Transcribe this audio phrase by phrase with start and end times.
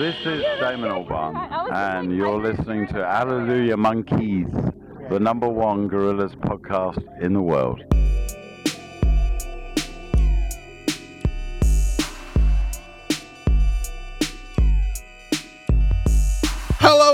[0.00, 1.36] This is Damon Albarn,
[1.74, 4.48] and you're listening to Hallelujah Monkeys,
[5.10, 7.82] the number one Gorillaz podcast in the world.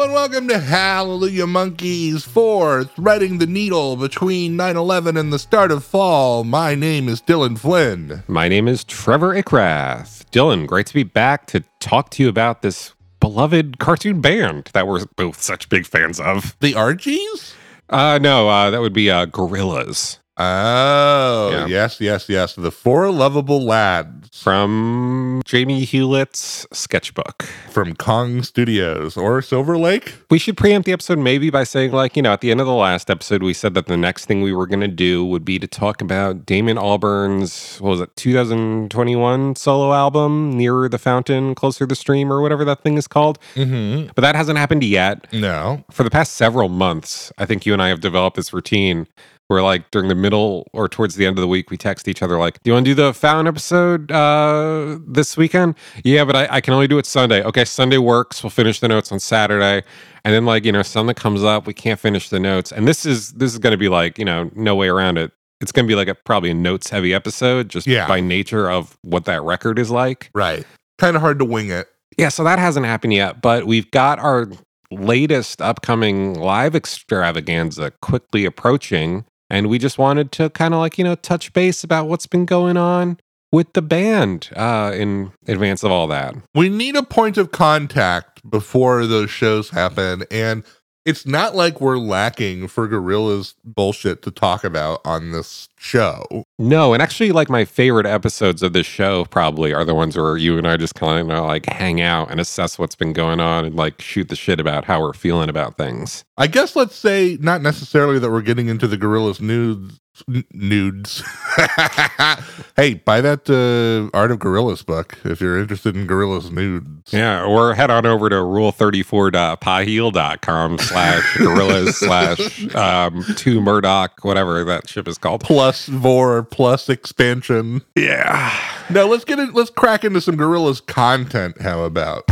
[0.06, 5.72] And welcome to Hallelujah Monkeys for Threading the Needle between 9 11 and the start
[5.72, 6.44] of fall.
[6.44, 8.22] My name is Dylan Flynn.
[8.28, 10.24] My name is Trevor Ickrath.
[10.30, 14.86] Dylan, great to be back to talk to you about this beloved cartoon band that
[14.86, 16.56] we're both such big fans of.
[16.60, 17.54] The Archies?
[17.90, 21.66] Uh, no, uh, that would be uh, Gorillaz Oh, Yeah.
[21.66, 22.54] yes, yes, yes.
[22.54, 27.44] The Four Lovable Lads from Jamie Hewlett's sketchbook.
[27.70, 30.14] from Kong Studios or Silver Lake.
[30.30, 32.66] We should preempt the episode maybe by saying, like, you know, at the end of
[32.66, 35.44] the last episode, we said that the next thing we were going to do would
[35.44, 41.54] be to talk about Damon Albarn's, what was it, 2021 solo album, Nearer the Fountain,
[41.54, 43.38] Closer the Stream, or whatever that thing is called.
[43.54, 44.10] Mm-hmm.
[44.14, 45.30] But that hasn't happened yet.
[45.32, 45.84] No.
[45.90, 49.06] for the past several months, I think you and I have developed this routine
[49.48, 52.22] where, like, during the middle or towards the end of the week, we text each
[52.22, 55.74] other, like, Do you want to do the Found episode uh, this weekend?
[56.04, 57.42] Yeah, but I, I can only do it Sunday.
[57.44, 58.42] Okay, Sunday works.
[58.42, 59.86] We'll finish the notes on Saturday.
[60.24, 62.72] And then, like, you know, something comes up, we can't finish the notes.
[62.72, 65.30] And this is this is going to be like, you know, no way around it.
[65.60, 68.08] It's going to be like a probably a notes heavy episode just Yeah.
[68.08, 70.30] by nature of what that record is like.
[70.34, 70.66] Right.
[70.98, 71.86] Kind of hard to wing it.
[72.18, 74.48] Yeah, so that hasn't happened yet, but we've got our
[74.90, 79.24] latest upcoming live extravaganza quickly approaching.
[79.48, 82.46] And we just wanted to kind of like, you know, touch base about what's been
[82.46, 83.18] going on
[83.52, 86.34] with the band uh, in advance of all that.
[86.54, 90.24] We need a point of contact before those shows happen.
[90.30, 90.64] And
[91.06, 96.44] it's not like we're lacking for Gorillaz bullshit to talk about on this show.
[96.58, 100.36] No, and actually, like my favorite episodes of this show probably are the ones where
[100.36, 103.64] you and I just kind of like hang out and assess what's been going on
[103.64, 106.24] and like shoot the shit about how we're feeling about things.
[106.36, 110.00] I guess let's say not necessarily that we're getting into the Gorillaz nudes.
[110.28, 111.20] N- Nudes.
[112.76, 117.12] hey, buy that uh, Art of Gorillaz book if you're interested in Gorillaz nudes.
[117.12, 124.88] Yeah, or head on over to rule34.paheal.com slash gorillas slash um, to Murdoc, whatever that
[124.88, 125.42] ship is called.
[125.42, 127.82] Plus Vor plus expansion.
[127.94, 128.52] Yeah.
[128.90, 129.54] No, let's get it.
[129.54, 131.60] Let's crack into some Gorillaz content.
[131.60, 132.24] How about?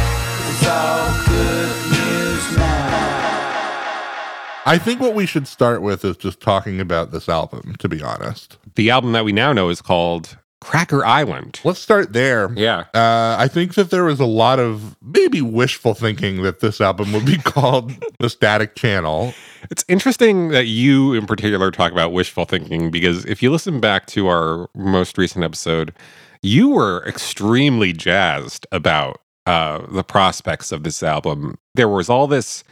[4.67, 7.75] I think what we should start with is just talking about this album.
[7.79, 11.61] To be honest, The album that we now know is called Cracker Island.
[11.65, 12.51] let's start there.
[12.57, 12.85] Yeah.
[12.95, 17.13] Uh, I think that there was a lot of maybe wishful thinking that this album
[17.13, 19.35] would be called the Static Channel.
[19.71, 24.07] It's interesting that you, in particular, talk about wishful thinking because if you listen back
[24.09, 25.93] to our most recent episode,
[26.41, 31.59] you were extremely jazzed about uh, the prospects of this album.
[31.75, 32.65] There was all this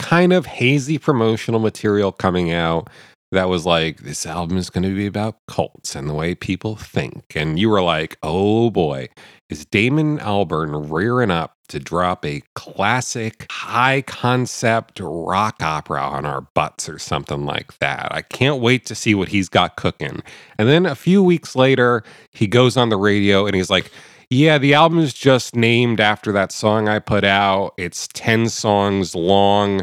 [0.00, 2.88] kind of hazy promotional material coming out
[3.32, 6.74] that was like, this album is going to be about cults and the way people
[6.74, 7.36] think.
[7.36, 9.08] And you were like, oh boy,
[9.48, 16.40] is Damon Albarn rearing up to drop a classic high concept rock opera on our
[16.54, 18.08] butts or something like that.
[18.10, 20.22] I can't wait to see what he's got cooking.
[20.58, 23.92] And then a few weeks later, he goes on the radio and he's like,
[24.30, 27.74] yeah, the album is just named after that song I put out.
[27.76, 29.82] It's 10 songs long.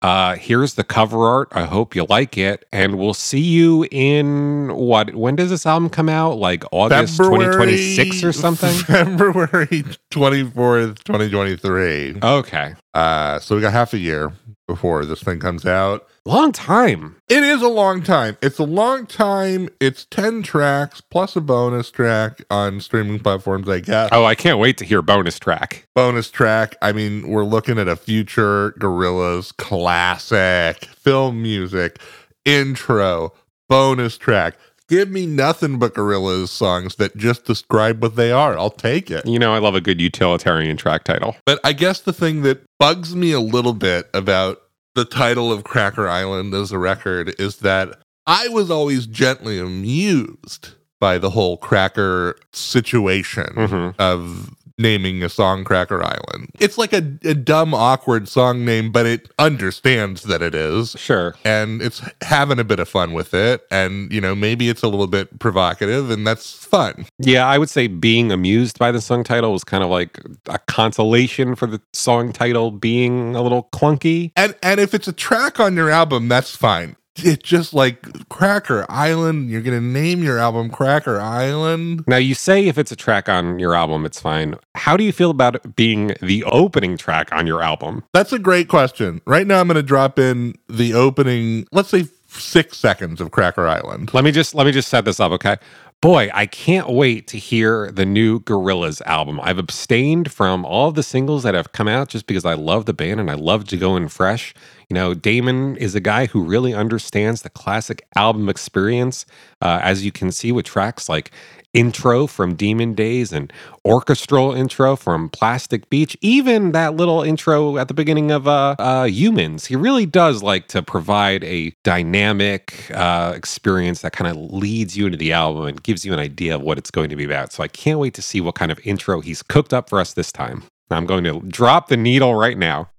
[0.00, 1.48] Uh, here's the cover art.
[1.52, 2.66] I hope you like it.
[2.72, 5.14] And we'll see you in what?
[5.14, 6.38] When does this album come out?
[6.38, 8.74] Like August February, 2026 or something?
[8.84, 12.16] February 24th, 2023.
[12.22, 12.74] Okay.
[12.94, 14.32] Uh, so we got half a year
[14.66, 16.08] before this thing comes out.
[16.24, 17.16] Long time.
[17.28, 18.38] It is a long time.
[18.40, 19.68] It's a long time.
[19.80, 24.10] It's 10 tracks plus a bonus track on streaming platforms, I guess.
[24.12, 25.88] Oh, I can't wait to hear bonus track.
[25.96, 26.76] Bonus track.
[26.80, 31.98] I mean, we're looking at a future Gorillaz classic film music,
[32.44, 33.32] intro,
[33.68, 34.56] bonus track.
[34.88, 38.56] Give me nothing but Gorillaz songs that just describe what they are.
[38.56, 39.26] I'll take it.
[39.26, 41.34] You know, I love a good utilitarian track title.
[41.46, 44.60] But I guess the thing that bugs me a little bit about
[44.94, 50.70] the title of Cracker Island as a record is that I was always gently amused
[51.00, 53.94] by the whole cracker situation Mhm.
[53.98, 56.50] of naming a song Cracker Island.
[56.58, 60.96] It's like a, a dumb, awkward song name, but it understands that it is.
[60.98, 61.34] Sure.
[61.44, 63.66] And it's having a bit of fun with it.
[63.70, 67.06] And, you know, maybe it's a little bit provocative, and that's fun.
[67.18, 70.58] Yeah, I would say being amused by the song title was kind of like a
[70.60, 74.32] consolation for the song title being a little clunky.
[74.36, 76.96] And and if it's a track on your album, that's fine.
[77.16, 79.50] It just like Cracker Island.
[79.50, 82.04] You're gonna name your album Cracker Island.
[82.06, 84.56] Now, you say if it's a track on your album, it's fine.
[84.74, 88.02] How do you feel about it being the opening track on your album?
[88.12, 89.20] That's a great question.
[89.26, 91.66] Right now, I'm gonna drop in the opening.
[91.72, 94.14] Let's say six seconds of Cracker Island.
[94.14, 95.56] Let me just let me just set this up, okay?
[96.02, 99.38] Boy, I can't wait to hear the new Gorillaz album.
[99.40, 102.86] I've abstained from all of the singles that have come out just because I love
[102.86, 104.52] the band and I love to go in fresh.
[104.88, 109.26] You know, Damon is a guy who really understands the classic album experience,
[109.60, 111.30] uh, as you can see with tracks like
[111.74, 113.52] intro from Demon Days and
[113.84, 119.04] orchestral intro from Plastic Beach, even that little intro at the beginning of uh, uh,
[119.04, 119.66] Humans.
[119.66, 125.06] He really does like to provide a dynamic uh, experience that kind of leads you
[125.06, 127.52] into the album and gives you an idea of what it's going to be about.
[127.52, 130.14] So I can't wait to see what kind of intro he's cooked up for us
[130.14, 130.62] this time.
[130.90, 132.90] I'm going to drop the needle right now.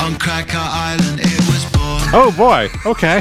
[0.00, 1.35] On Cracker Island.
[2.12, 2.70] Oh boy.
[2.86, 3.20] Okay.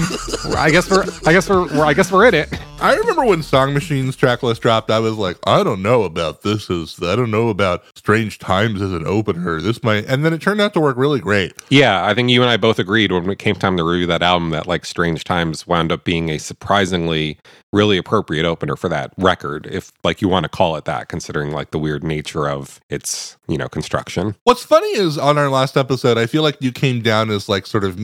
[0.57, 1.05] I guess we're.
[1.25, 1.67] I guess we're.
[1.75, 2.49] we're I guess we're in it.
[2.79, 6.69] I remember when Song Machine's tracklist dropped, I was like, I don't know about this
[6.69, 9.61] Is I don't know about Strange Times as an opener.
[9.61, 11.53] This might and then it turned out to work really great.
[11.69, 14.21] Yeah, I think you and I both agreed when it came time to review that
[14.21, 17.39] album that like Strange Times wound up being a surprisingly
[17.71, 21.51] really appropriate opener for that record, if like you want to call it that, considering
[21.51, 24.35] like the weird nature of its, you know, construction.
[24.45, 27.65] What's funny is on our last episode, I feel like you came down as like
[27.65, 27.99] sort of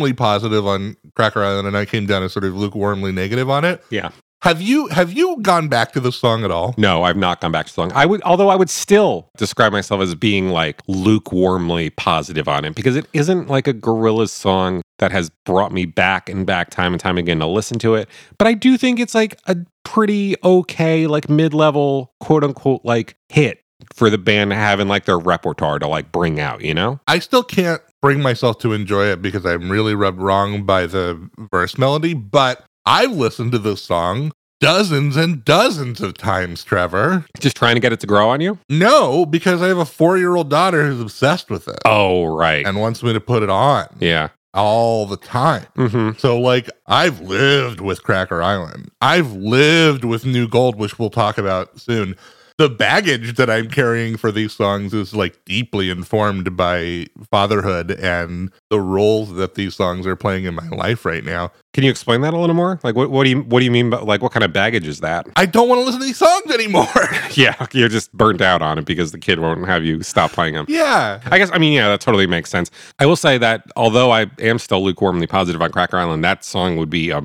[0.00, 3.64] lukewarmly positive on Cracker Island, and I came down as sort of lukewarmly negative on
[3.64, 3.82] it.
[3.90, 4.10] Yeah.
[4.42, 6.74] Have you have you gone back to the song at all?
[6.78, 7.92] No, I've not gone back to the song.
[7.94, 12.74] I would, although I would still describe myself as being like lukewarmly positive on it
[12.74, 16.94] because it isn't like a Gorillaz song that has brought me back and back time
[16.94, 18.08] and time again to listen to it.
[18.38, 23.16] But I do think it's like a pretty okay, like mid level, quote unquote, like
[23.28, 23.62] hit
[23.94, 27.00] for the band having like their repertoire to like bring out, you know?
[27.06, 31.28] I still can't bring myself to enjoy it because I'm really rubbed wrong by the
[31.52, 37.24] verse melody, but I've listened to this song dozens and dozens of times, Trevor.
[37.38, 38.58] Just trying to get it to grow on you?
[38.68, 42.66] No, because I have a four year old daughter who's obsessed with it Oh, right.
[42.66, 44.28] and wants me to put it on yeah.
[44.54, 45.64] all the time.
[45.76, 48.90] hmm So, like, I've lived with Cracker Island.
[49.00, 52.16] I've lived with New Gold, which we'll talk about soon.
[52.60, 58.52] The baggage that I'm carrying for these songs is like deeply informed by fatherhood and
[58.68, 61.52] the roles that these songs are playing in my life right now.
[61.72, 62.80] Can you explain that a little more?
[62.82, 63.90] Like, what, what do you what do you mean?
[63.90, 65.28] By, like, what kind of baggage is that?
[65.36, 66.86] I don't want to listen to these songs anymore.
[67.34, 70.54] yeah, you're just burnt out on it because the kid won't have you stop playing
[70.54, 70.66] them.
[70.68, 71.20] yeah.
[71.26, 72.70] I guess I mean yeah, that totally makes sense.
[72.98, 76.76] I will say that although I am still lukewarmly positive on Cracker Island, that song
[76.76, 77.20] would be a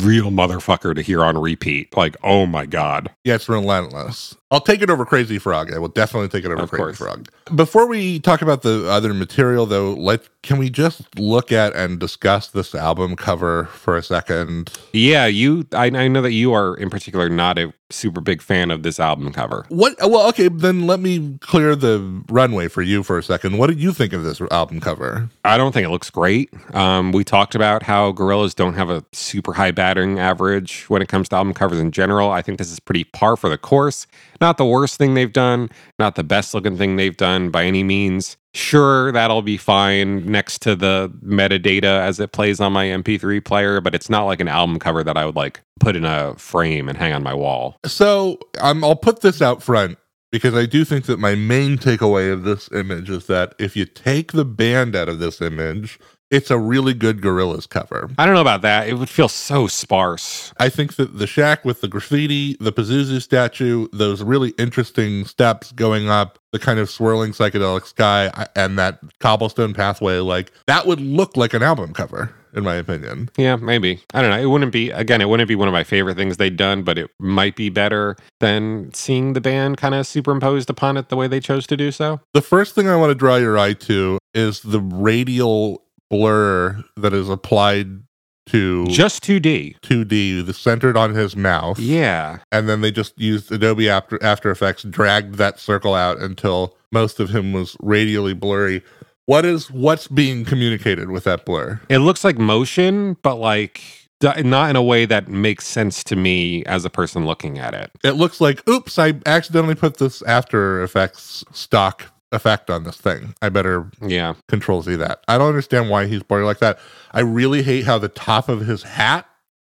[0.00, 1.96] real motherfucker to hear on repeat.
[1.96, 3.10] Like, oh my god.
[3.22, 4.34] Yeah, it's relentless.
[4.50, 5.72] I'll take it over Crazy Frog.
[5.72, 6.98] I will definitely take it over Of Crazy course.
[6.98, 7.28] Frog.
[7.56, 11.98] Before we talk about the other material, though, let can we just look at and
[11.98, 14.72] discuss this album cover for a second?
[14.92, 15.66] Yeah, you.
[15.72, 18.98] I, I know that you are in particular not a super big fan of this
[18.98, 19.66] album cover.
[19.68, 19.94] What?
[20.00, 23.58] Well, okay, then let me clear the runway for you for a second.
[23.58, 25.28] What do you think of this album cover?
[25.44, 26.52] I don't think it looks great.
[26.74, 31.08] Um, we talked about how Gorillaz don't have a super high batting average when it
[31.08, 32.30] comes to album covers in general.
[32.30, 34.06] I think this is pretty par for the course.
[34.40, 37.82] Not the worst thing they've done, not the best looking thing they've done by any
[37.82, 38.36] means.
[38.54, 43.80] Sure, that'll be fine next to the metadata as it plays on my MP3 player,
[43.80, 46.88] but it's not like an album cover that I would like put in a frame
[46.88, 47.78] and hang on my wall.
[47.86, 49.98] So um, I'll put this out front
[50.30, 53.84] because I do think that my main takeaway of this image is that if you
[53.84, 55.98] take the band out of this image,
[56.30, 58.10] it's a really good Gorillaz cover.
[58.18, 58.88] I don't know about that.
[58.88, 60.52] It would feel so sparse.
[60.58, 65.70] I think that the shack with the graffiti, the Pazuzu statue, those really interesting steps
[65.70, 71.00] going up, the kind of swirling psychedelic sky, and that cobblestone pathway, like that would
[71.00, 73.28] look like an album cover, in my opinion.
[73.36, 74.00] Yeah, maybe.
[74.12, 74.40] I don't know.
[74.40, 76.98] It wouldn't be again, it wouldn't be one of my favorite things they'd done, but
[76.98, 81.26] it might be better than seeing the band kind of superimposed upon it the way
[81.26, 82.20] they chose to do so.
[82.32, 87.12] The first thing I want to draw your eye to is the radial blur that
[87.12, 88.02] is applied
[88.46, 89.80] to Just 2D.
[89.80, 91.78] 2D, the centered on his mouth.
[91.78, 92.40] Yeah.
[92.52, 97.20] and then they just used Adobe After After Effects, dragged that circle out until most
[97.20, 98.82] of him was radially blurry.
[99.26, 101.80] What is what's being communicated with that blur?
[101.88, 103.80] It looks like motion, but like
[104.22, 107.90] not in a way that makes sense to me as a person looking at it.
[108.02, 113.34] It looks like, oops, I accidentally put this After Effects stock effect on this thing.
[113.42, 114.34] I better Yeah.
[114.48, 115.20] control Z that.
[115.28, 116.78] I don't understand why he's blurry like that.
[117.12, 119.26] I really hate how the top of his hat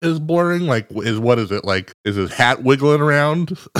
[0.02, 0.66] is blurring.
[0.66, 1.92] Like, is what is it like?
[2.04, 3.57] Is his hat wiggling around?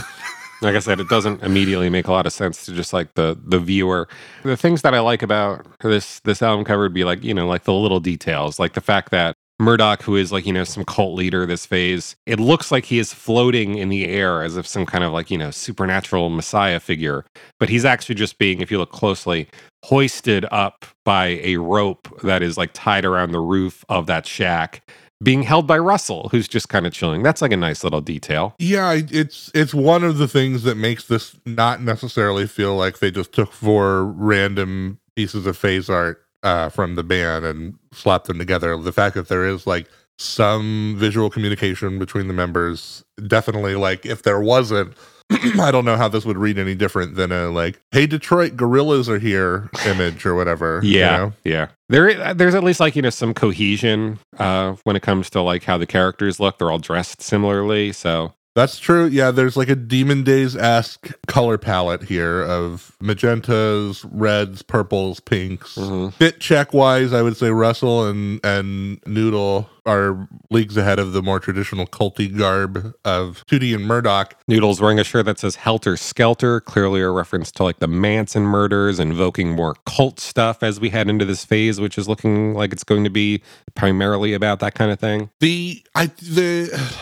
[0.60, 3.38] like I said, it doesn't immediately make a lot of sense to just like the
[3.42, 4.08] the viewer.
[4.42, 7.46] The things that I like about this this album cover would be like you know
[7.46, 10.84] like the little details, like the fact that Murdoc, who is like you know some
[10.84, 14.66] cult leader this phase, it looks like he is floating in the air as if
[14.66, 17.24] some kind of like you know supernatural messiah figure,
[17.58, 19.48] but he's actually just being, if you look closely,
[19.84, 24.82] hoisted up by a rope that is like tied around the roof of that shack
[25.22, 27.22] being held by Russell, who's just kind of chilling.
[27.22, 28.54] That's like a nice little detail.
[28.58, 33.10] Yeah, it's it's one of the things that makes this not necessarily feel like they
[33.10, 38.38] just took four random pieces of phase art uh, from the band and slapped them
[38.38, 38.76] together.
[38.76, 44.22] The fact that there is like some visual communication between the members, definitely like if
[44.22, 44.94] there wasn't,
[45.60, 49.08] I don't know how this would read any different than a like, "Hey Detroit, Gorillaz
[49.08, 50.80] are here" image or whatever.
[50.82, 51.32] you Yeah, know?
[51.44, 51.68] yeah.
[51.88, 55.64] There, there's at least like you know some cohesion uh, when it comes to like
[55.64, 56.58] how the characters look.
[56.58, 59.07] They're all dressed similarly, so That's true.
[59.07, 65.76] Yeah, there's like a Demon Days esque color palette here of magentas, reds, purples, pinks.
[65.76, 66.16] mhm.
[66.19, 71.23] Bit check wise, I would say Russell and and Noodle are leagues ahead of the
[71.23, 74.35] more traditional culty garb of Tootie and Murdoc.
[74.47, 78.42] Noodles wearing a shirt that says Helter Skelter, clearly a reference to like the Manson
[78.42, 82.73] murders, invoking more cult stuff as we head into this phase, which is looking like
[82.73, 83.42] it's going to be
[83.75, 85.30] primarily about that kind of thing.
[85.38, 86.97] The I the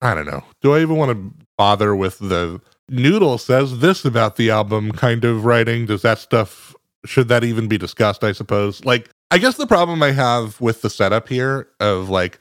[0.00, 0.44] I don't know.
[0.62, 5.24] Do I even want to bother with the Noodle says this about the album kind
[5.24, 5.86] of writing?
[5.86, 6.74] Does that stuff
[7.04, 8.84] should that even be discussed, I suppose?
[8.84, 12.38] Like I guess the problem I have with the setup here of like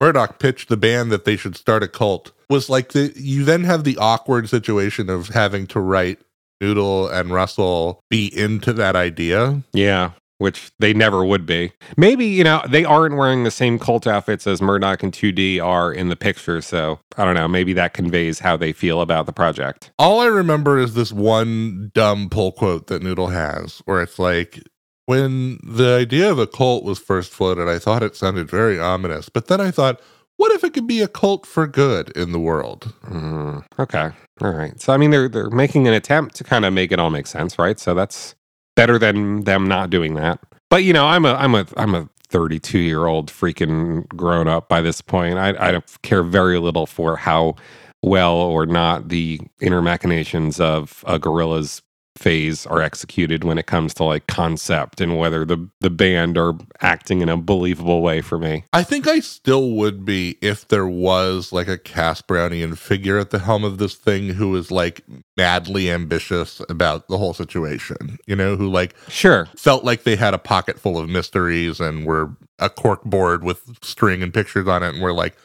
[0.00, 3.64] Murdoc pitched the band that they should start a cult was like the you then
[3.64, 6.20] have the awkward situation of having to write
[6.60, 9.62] Noodle and Russell be into that idea.
[9.72, 10.12] Yeah,
[10.44, 11.72] which they never would be.
[11.96, 15.90] Maybe, you know, they aren't wearing the same cult outfits as Murdoc and 2D are
[15.90, 16.60] in the picture.
[16.60, 17.48] So I don't know.
[17.48, 19.90] Maybe that conveys how they feel about the project.
[19.98, 24.60] All I remember is this one dumb pull quote that Noodle has, where it's like,
[25.06, 29.30] when the idea of a cult was first floated, I thought it sounded very ominous.
[29.30, 30.00] But then I thought,
[30.36, 32.92] what if it could be a cult for good in the world?
[33.04, 34.10] Mm, okay.
[34.42, 34.78] All right.
[34.78, 37.26] So, I mean, they're, they're making an attempt to kind of make it all make
[37.26, 37.78] sense, right?
[37.78, 38.34] So that's
[38.76, 40.40] better than them not doing that.
[40.70, 44.68] But, you know, I'm a, I'm a, I'm a 32 year old freaking grown up
[44.68, 45.38] by this point.
[45.38, 47.54] I, I don't care very little for how
[48.02, 51.80] well or not the inner machinations of a Gorillaz
[52.16, 56.54] phase are executed when it comes to like concept and whether the the band are
[56.80, 58.64] acting in a believable way for me.
[58.72, 63.30] I think I still would be if there was like a Cass Brownian figure at
[63.30, 65.02] the helm of this thing who was like
[65.36, 69.46] madly ambitious about the whole situation, you know, who like Sure.
[69.56, 72.30] felt like they had a pocket full of mysteries and were
[72.60, 75.36] a cork board with string and pictures on it and were like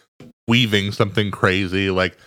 [0.47, 2.17] weaving something crazy like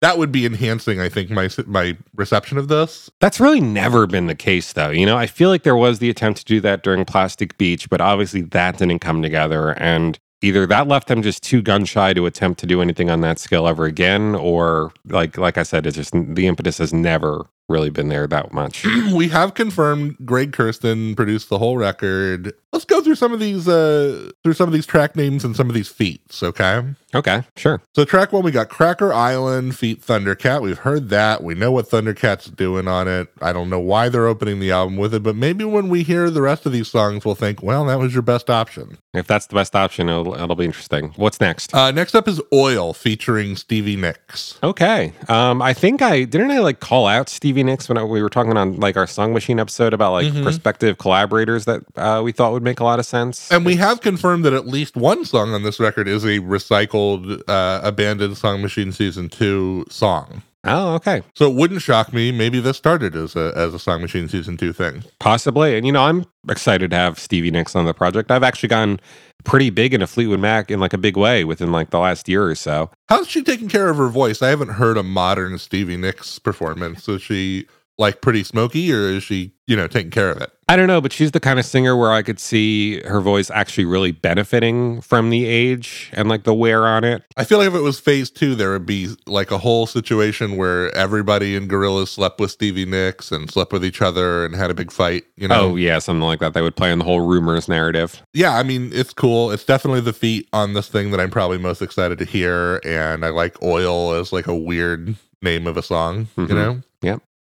[0.00, 4.26] that would be enhancing i think my my reception of this That's really never been
[4.26, 4.90] the case, though.
[4.90, 7.88] You know, I feel like there was the attempt to do that during Plastic Beach,
[7.90, 9.70] but obviously that didn't come together.
[9.78, 13.20] And either that left them just too gun shy to attempt to do anything on
[13.20, 17.46] that scale ever again, or like like I said, it's just the impetus has never
[17.68, 18.84] really been there that much.
[19.14, 23.66] we have confirmed Greg Kurstin produced the whole record let's go through some of these
[23.68, 27.82] uh through some of these track names and some of these feats okay okay, sure.
[27.96, 30.62] So track one, we got Cracker Island feat Thundercat.
[30.62, 31.42] We've heard that.
[31.42, 33.26] We know what Thundercat's doing on it.
[33.42, 36.30] I don't know why they're opening the album with it, but maybe when we hear
[36.30, 38.96] the rest of these songs, we'll think, well, that was your best option.
[39.12, 41.08] If that's the best option, it'll, it'll be interesting.
[41.16, 41.74] What's next?
[41.74, 44.56] Uh, next up is Oil featuring Stevie Nicks.
[44.62, 45.12] Okay.
[45.28, 48.30] Um, I think I didn't I like call out Stevie Nicks when I, we were
[48.30, 50.44] talking on like our Song Machine episode about like Mhm.
[50.44, 53.50] prospective collaborators that uh, we thought would make a lot of sense.
[53.50, 57.42] And we have confirmed that at least one song on this record is a recycled,
[57.48, 60.42] uh, abandoned Song Machine Season 2 song.
[60.64, 61.22] oh, okay.
[61.34, 62.30] So it wouldn't shock me.
[62.30, 65.02] Maybe this started as a, as a Song Machine Season 2 thing.
[65.18, 65.76] Possibly.
[65.76, 68.30] And you know, I'm excited to have Stevie Nicks on the project.
[68.30, 69.00] I've actually gone
[69.42, 72.44] pretty big into Fleetwood Mac in like a big way within like the last year
[72.44, 72.90] or so.
[73.08, 74.42] How's she taking care of her voice?
[74.42, 77.08] I haven't heard a modern Stevie Nicks performance.
[77.08, 77.66] Is she
[78.00, 80.50] like pretty smoky or is she, you know, taking care of it?
[80.68, 83.50] I don't know, but she's the kind of singer where I could see her voice
[83.50, 87.24] actually really benefiting from the age and like the wear on it.
[87.36, 90.56] I feel like if it was phase two, there would be like a whole situation
[90.56, 94.70] where everybody in Gorillaz slept with Stevie Nicks and slept with each other and had
[94.70, 95.72] a big fight, you know?
[95.72, 96.54] Oh, yeah, something like that.
[96.54, 98.22] They would play on the whole rumors narrative.
[98.32, 99.50] yeah, I mean, it's cool.
[99.50, 102.80] It's definitely the feat on this thing that I'm probably most excited to hear.
[102.84, 106.48] And I like Oil as like a weird name of a song, Mhm.
[106.48, 106.80] you know?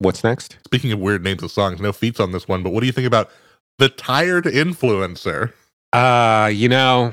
[0.01, 0.57] What's next?
[0.65, 2.93] Speaking of weird names of songs, no feats on this one, but what do you
[2.93, 3.31] think about
[3.79, 5.53] The Tired Influencer?
[5.93, 7.13] Uh, you know,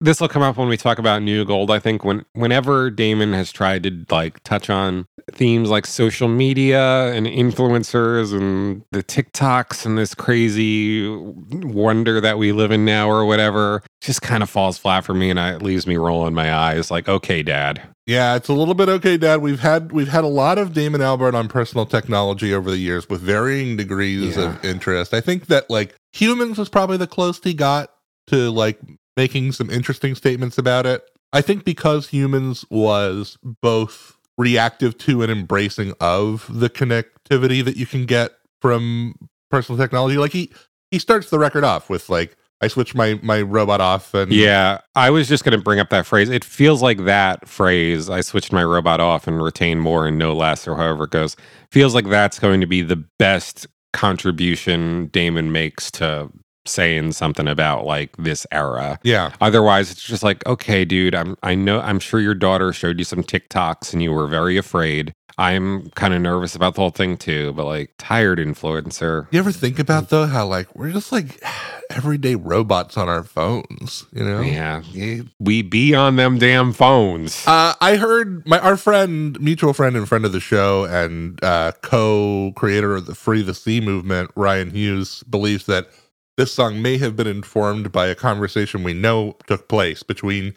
[0.00, 1.70] This will come up when we talk about New Gold.
[1.70, 7.12] I think when whenever Damon has tried to like touch on themes like social media
[7.12, 13.24] and influencers and the TikToks and this crazy wonder that we live in now or
[13.24, 16.52] whatever, just kind of falls flat for me and I, it leaves me rolling my
[16.52, 17.82] eyes like, okay, dad.
[18.06, 19.42] Yeah, it's a little bit okay, Dad.
[19.42, 23.06] We've had we've had a lot of Damon Albarn on personal technology over the years
[23.08, 24.56] with varying degrees Yeah.
[24.56, 25.12] of interest.
[25.12, 27.90] I think that like humans was probably the closest he got
[28.28, 28.80] to like
[29.18, 31.02] making some interesting statements about it.
[31.32, 37.84] I think because humans was both reactive to and embracing of the connectivity that you
[37.84, 38.30] can get
[38.62, 39.16] from
[39.50, 40.16] personal technology.
[40.16, 40.52] Like he
[40.92, 44.78] he starts the record off with like I switch my my robot off and Yeah,
[44.94, 46.30] I was just going to bring up that phrase.
[46.30, 50.32] It feels like that phrase, I switched my robot off and retain more and no
[50.32, 51.36] less, or however it goes,
[51.72, 56.30] feels like that's going to be the best contribution Damon makes to
[56.68, 58.98] saying something about like this era.
[59.02, 59.32] yeah.
[59.40, 63.04] Otherwise, it's just like, okay, dude, I'm I know I'm sure your daughter showed you
[63.04, 65.14] some TikToks and you were very afraid.
[65.40, 69.28] I'm kind of nervous about the whole thing too, but like tired influencer.
[69.30, 71.40] You ever think about though how like we're just like
[71.90, 74.40] everyday robots on our phones, you know?
[74.40, 74.82] Yeah,
[75.38, 77.46] we be on them damn phones.
[77.46, 81.70] Uh, I heard my our friend, mutual friend and friend of the show, and uh,
[81.82, 85.88] co-creator of the Free the Sea movement, Ryan Hughes, believes that
[86.38, 90.54] this song may have been informed by a conversation we know took place between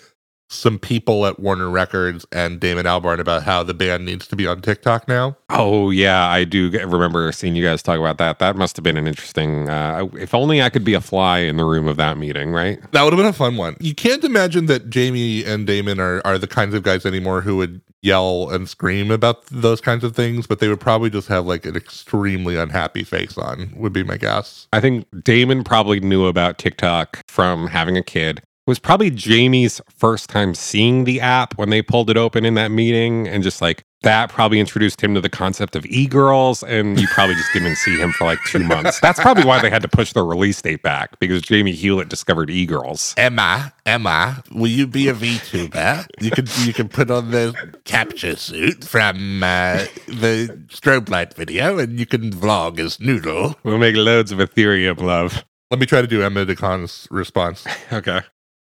[0.48, 4.46] some people at Warner Records and Damon Albarn about how the band needs to be
[4.46, 5.38] on TikTok now.
[5.50, 8.38] Oh yeah, I do remember seeing you guys talk about that.
[8.40, 9.70] That must have been an interesting.
[9.70, 12.80] Uh, if only I could be a fly in the room of that meeting, right?
[12.92, 13.76] That would have been a fun one.
[13.80, 17.58] You can't imagine that Jamie and Damon are, are the kinds of guys anymore who
[17.58, 21.46] would yell and scream about those kinds of things, but they would probably just have
[21.46, 24.68] like an extremely unhappy face on, would be my guess.
[24.74, 28.40] I think Damon probably knew about TikTok from having a kid.
[28.40, 32.54] It was probably Jamie's first time seeing the app when they pulled it open in
[32.56, 37.00] that meeting, and just like that probably introduced him to the concept of e-girls, and
[37.00, 39.00] you probably just didn't see him for like two months.
[39.00, 42.50] That's probably why they had to push the release date back because Jamie Hewlett discovered
[42.50, 43.14] e-girls.
[43.18, 46.08] Emma, Emma, will you be a VTuber?
[46.20, 47.56] You can you can put on the
[47.86, 53.56] capture suit from uh, the strobe light video, and you can vlog as Noodle.
[53.64, 55.46] We'll make loads of Ethereum love.
[55.70, 57.66] Let me try to do Emma DeCon's response.
[57.94, 58.22] Okay.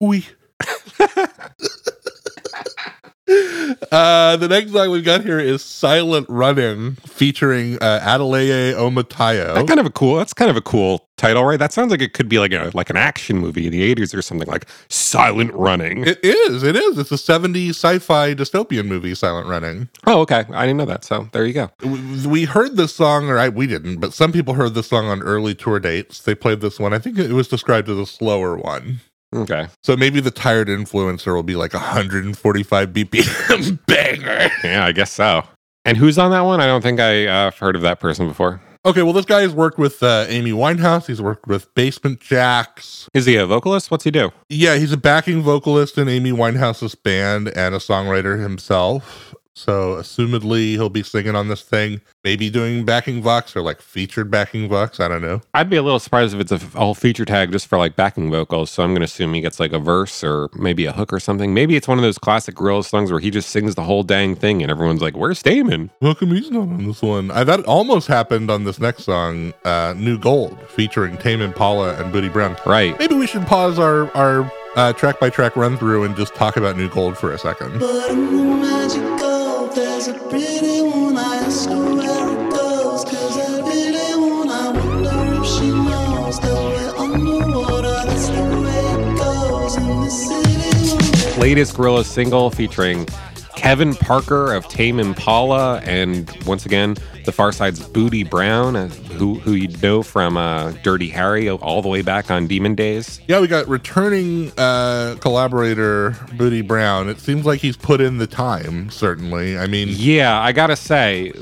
[0.00, 0.26] Oui.
[3.92, 9.54] uh, the next song we've got here is Silent Running featuring uh, Adeleye Omotayo.
[9.54, 10.16] That kind of a cool.
[10.16, 11.58] That's kind of a cool title, right?
[11.58, 14.14] That sounds like it could be like a like an action movie in the eighties
[14.14, 16.06] or something like Silent Running.
[16.06, 16.62] It is.
[16.62, 16.98] It is.
[16.98, 19.88] It's a 70s sci-fi dystopian movie, Silent Running.
[20.06, 20.44] oh, okay.
[20.52, 21.04] I didn't know that.
[21.04, 21.70] So there you go.
[21.84, 25.06] We- We heard this song, or I, we didn't, but some people heard this song
[25.06, 26.20] on early tour dates.
[26.20, 26.92] They played this one.
[26.92, 29.00] I think it was described as a slower one.
[29.34, 29.68] Okay.
[29.84, 34.50] So maybe the tired influencer will be like 145 BPM banger.
[34.64, 35.44] Yeah, I guess so.
[35.84, 36.60] And who's on that one?
[36.60, 38.60] I don't think I uh, have heard of that person before.
[38.84, 41.06] Okay, well, this guy has worked with uh, Amy Winehouse.
[41.06, 43.08] He's worked with Basement Jaxx.
[43.12, 43.90] Is he a vocalist?
[43.90, 44.30] What's he do?
[44.48, 49.34] Yeah, he's a backing vocalist in Amy Winehouse's band and a songwriter himself.
[49.54, 54.30] So, assumedly, he'll be singing on this thing, maybe doing backing vox or like featured
[54.30, 55.00] backing vox.
[55.00, 55.42] I don't know.
[55.54, 58.30] I'd be a little surprised if it's a whole feature tag just for like backing
[58.30, 58.70] vocals.
[58.70, 61.20] So I'm going to assume he gets like a verse or maybe a hook or
[61.20, 61.52] something.
[61.52, 64.34] Maybe it's one of those classic Gorillaz songs where he just sings the whole dang
[64.36, 67.30] thing and everyone's like, "Where's Damon?" How come he's not on this one?
[67.30, 72.12] I, that almost happened on this next song, uh, New Gold, featuring Tame Impala and
[72.12, 72.56] Booty Brown.
[72.64, 72.98] Right.
[72.98, 76.56] Maybe we should pause our, our uh, track by track run through and just talk
[76.56, 77.80] about New Gold for a second.
[91.40, 93.07] Latest Gorilla single featuring
[93.57, 99.53] Kevin Parker of Tame Impala and once again the Pharcyde's Booty Brown, uh, who who
[99.53, 103.22] you know from uh, Dirty Harry all the way back on Demon Days.
[103.26, 107.09] Yeah, we got returning uh, collaborator Booty Brown.
[107.09, 109.59] It seems like he's put in the time, certainly.
[109.59, 111.33] I mean, Yeah, I gotta say,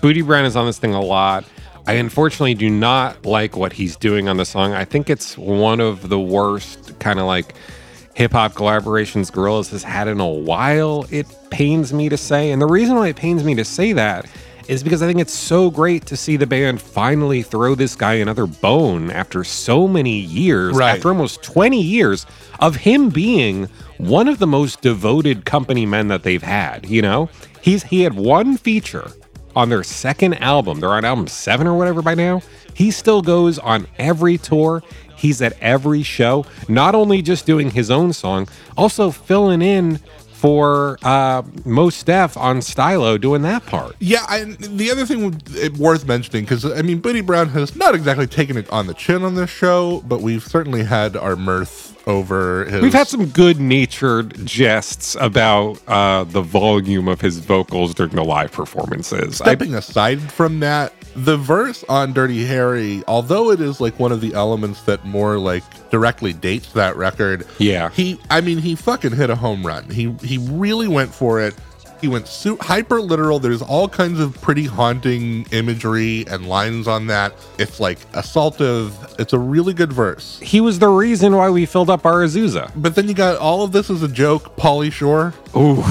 [0.00, 1.44] Booty Brown is on this thing a lot.
[1.88, 4.74] I unfortunately do not like what he's doing on the song.
[4.74, 7.56] I think it's one of the worst kind of like
[8.14, 11.06] hip hop collaborations Gorillaz has had in a while.
[11.10, 12.50] It pains me to say.
[12.52, 14.26] And the reason why it pains me to say that
[14.68, 18.14] is because I think it's so great to see the band finally throw this guy
[18.14, 20.96] another bone after so many years, Right.
[20.96, 22.24] after almost 20 years
[22.60, 27.28] of him being one of the most devoted company men that they've had, you know?
[27.60, 29.10] He's he had one feature
[29.56, 30.80] on their second album.
[30.80, 32.42] They're on album seven or whatever by now.
[32.74, 34.82] He still goes on every tour.
[35.16, 40.00] He's at every show, not only just doing his own song, also filling in
[40.44, 43.96] for uh, Mos Def on Stylo doing that part.
[44.00, 45.40] Yeah, and the other thing
[45.78, 49.22] worth mentioning because I mean, Booty Brown has not exactly taken it on the chin
[49.22, 52.82] on this show, but we've certainly had our mirth over his.
[52.82, 58.24] We've had some good natured jests about uh, the volume of his vocals during the
[58.24, 59.40] live performances.
[59.40, 64.12] I, Stepping aside from that, the verse on Dirty Harry, although it is like one
[64.12, 67.90] of the elements that more like directly dates that record, Yeah.
[67.90, 69.88] he, I mean, he fucking hit a home run.
[69.90, 71.54] He he really went for it.
[72.04, 73.38] He went su- hyper literal.
[73.38, 77.32] There's all kinds of pretty haunting imagery and lines on that.
[77.58, 78.92] It's like assaultive.
[79.18, 80.38] It's a really good verse.
[80.42, 82.70] he was the reason why we filled up our Azusa.
[82.76, 85.32] But then you got all of this as a joke, Pauly Shore.
[85.56, 85.82] Ooh,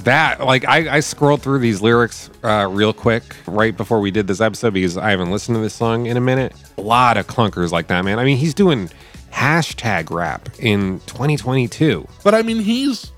[0.00, 4.26] that like I, I scrolled through these lyrics uh, real quick right before we did
[4.26, 6.52] this episode because I haven't listened to this song in a minute.
[6.76, 8.18] A lot of clunkers like that, man.
[8.18, 8.90] I mean, he's doing
[9.32, 12.06] hashtag rap in 2022.
[12.22, 13.10] But I mean, he's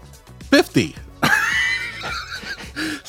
[0.43, 0.95] 50.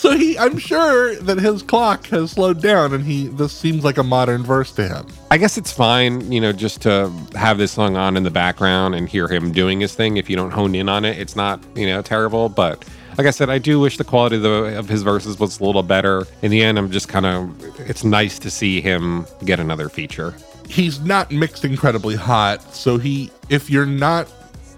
[0.05, 3.97] so he, I'm sure that his clock has slowed down and he, this seems like
[3.97, 5.07] a modern verse to him.
[5.31, 8.93] I guess it's fine, you know, just to have this song on in the background
[8.93, 10.17] and hear him doing his thing.
[10.17, 12.49] If you don't hone in on it, it's not, you know, terrible.
[12.49, 12.85] But
[13.17, 15.63] like I said, I do wish the quality of, the, of his verses was a
[15.63, 16.27] little better.
[16.43, 20.35] In the end, I'm just kind of, it's nice to see him get another feature.
[20.69, 22.61] He's not mixed incredibly hot.
[22.75, 24.27] So he, if you're not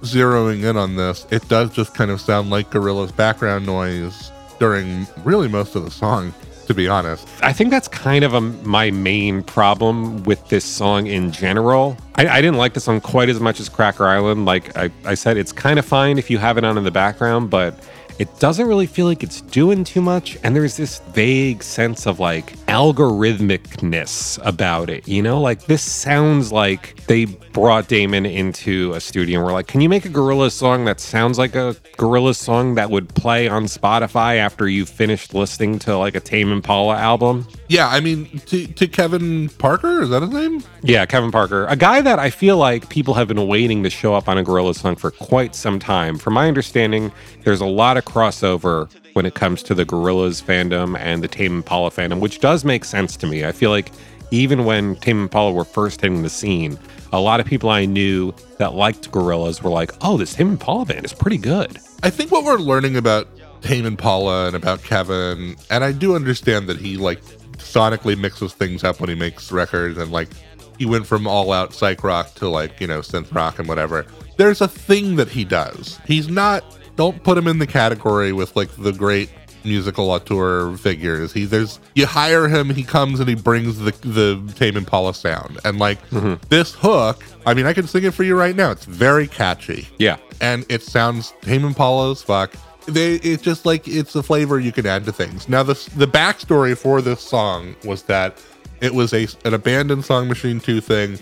[0.04, 5.08] zeroing in on this, it does just kind of sound like Gorillaz background noise during
[5.24, 6.34] really most of the song,
[6.68, 7.28] to be honest.
[7.42, 11.98] I think that's kind of a, my main problem with this song in general.
[12.16, 14.46] I, I didn't like the song quite as much as Cracker Island.
[14.46, 16.92] Like I, I said, it's kind of fine if you have it on in the
[16.92, 17.80] background, but
[18.20, 20.38] it doesn't really feel like it's doing too much.
[20.44, 25.08] And there's this vague sense of like algorithmicness about it.
[25.08, 29.68] You know, like this sounds like they brought Damon into a studio and were like,
[29.68, 33.48] can you make a Gorilla song that sounds like a Gorilla song that would play
[33.48, 37.48] on Spotify after you finished listening to like a Tame Impala album?
[37.68, 40.64] Yeah, I mean, to, to Kevin Parker, is that his name?
[40.84, 44.14] Yeah, Kevin Parker, a guy that I feel like people have been waiting to show
[44.14, 46.18] up on a Gorilla song for quite some time.
[46.18, 47.12] From my understanding,
[47.44, 51.58] there's a lot of crossover when it comes to the Gorillaz fandom and the Tame
[51.58, 53.46] Impala fandom, which does make sense to me.
[53.46, 53.92] I feel like
[54.32, 56.80] even when Tame Impala were first hitting the scene,
[57.12, 60.86] a lot of people I knew that liked Gorillaz were like, "Oh, this Tame Impala
[60.86, 63.28] band is pretty good." I think what we're learning about
[63.62, 67.22] Tame Impala and about Kevin, and I do understand that he like
[67.58, 70.30] sonically mixes things up when he makes records, and like
[70.78, 74.06] he went from all out psych rock to like you know synth rock and whatever.
[74.38, 76.00] There's a thing that he does.
[76.06, 76.64] He's not.
[76.98, 79.30] Don't put him in the category with like the great
[79.64, 81.32] musical auteur figures.
[81.32, 85.60] He there's you hire him, he comes and he brings the the Tame Impala sound,
[85.64, 86.36] and like mm-hmm.
[86.50, 87.24] this hook.
[87.46, 88.72] I mean, I can sing it for you right now.
[88.72, 90.18] It's very catchy Yeah.
[90.42, 92.54] and it sounds Tame Impala as fuck.
[92.88, 95.50] They, it's just like it's a flavor you can add to things.
[95.50, 98.42] Now, the the backstory for this song was that
[98.82, 101.20] it was a an abandoned Song Machine Two thing,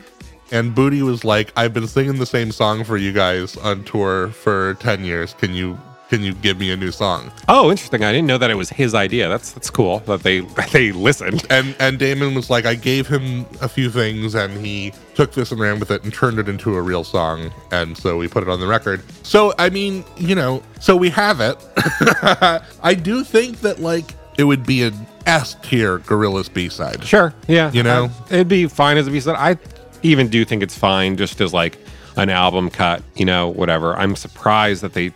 [0.52, 4.30] and Booty was like, "I've been singing the same song for you guys on tour
[4.30, 5.34] for ten years.
[5.34, 5.78] Can you
[6.10, 8.04] can you give me a new song?" Oh, interesting.
[8.04, 9.28] I didn't know that it was his idea.
[9.30, 10.40] That's that's cool that they
[10.72, 11.46] they listened.
[11.50, 15.52] And and Damon was like, "I gave him a few things, and he took this
[15.52, 18.44] and ran with it and turned it into a real song, and so we put
[18.44, 21.58] it on the record." So I mean, you know, so we have it.
[22.84, 27.04] I do think that like it would be an S tier Gorillaz B side.
[27.04, 27.34] Sure.
[27.48, 27.72] Yeah.
[27.72, 28.06] You know?
[28.06, 29.36] Uh, it'd be fine as a B side.
[29.38, 29.56] I
[30.06, 31.78] even do think it's fine just as like
[32.18, 33.96] an album cut, you know, whatever.
[33.96, 35.12] I'm surprised that they